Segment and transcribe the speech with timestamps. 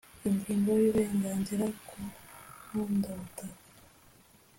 [0.27, 1.97] Ingingo y’Uburenganzira ku
[2.67, 3.43] nkondabutaka